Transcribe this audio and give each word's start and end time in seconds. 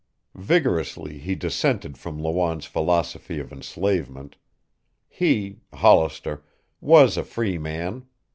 Vigorously 0.33 1.19
he 1.19 1.35
dissented 1.35 1.95
from 1.95 2.17
Lawanne's 2.19 2.65
philosophy 2.65 3.37
of 3.37 3.53
enslavement. 3.53 4.35
He, 5.07 5.59
Hollister, 5.75 6.43
was 6.81 7.17
a 7.17 7.23
free 7.23 7.59
man. 7.59 8.07